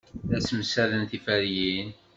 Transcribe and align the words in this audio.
La 0.29 0.39
ssemsaden 0.41 1.03
tiferyin. 1.11 1.89